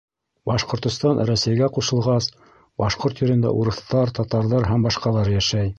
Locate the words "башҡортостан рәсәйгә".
0.51-1.67